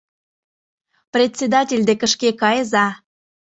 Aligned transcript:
Председатель 1.13 1.83
деке 1.89 2.07
шке 2.13 2.29
кайыза. 2.41 2.87